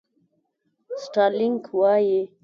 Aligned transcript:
سټارلېنک 1.03 1.63
وایي. 1.79 2.21